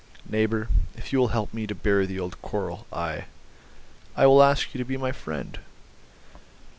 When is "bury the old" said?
1.75-2.41